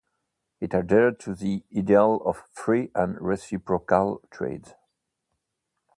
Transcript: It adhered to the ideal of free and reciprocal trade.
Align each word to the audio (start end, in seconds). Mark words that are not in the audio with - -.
It 0.59 0.73
adhered 0.73 1.19
to 1.19 1.35
the 1.35 1.63
ideal 1.77 2.23
of 2.25 2.49
free 2.53 2.89
and 2.95 3.21
reciprocal 3.21 4.21
trade. 4.31 4.73